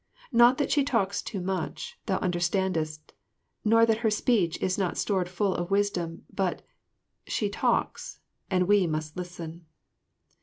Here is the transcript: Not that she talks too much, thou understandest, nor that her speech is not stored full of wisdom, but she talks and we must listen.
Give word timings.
Not 0.31 0.57
that 0.57 0.71
she 0.71 0.83
talks 0.83 1.21
too 1.21 1.39
much, 1.39 1.99
thou 2.07 2.17
understandest, 2.21 3.13
nor 3.63 3.85
that 3.85 3.99
her 3.99 4.09
speech 4.09 4.59
is 4.59 4.75
not 4.75 4.97
stored 4.97 5.29
full 5.29 5.53
of 5.53 5.69
wisdom, 5.69 6.23
but 6.33 6.63
she 7.27 7.49
talks 7.49 8.19
and 8.49 8.67
we 8.67 8.87
must 8.87 9.15
listen. 9.15 9.67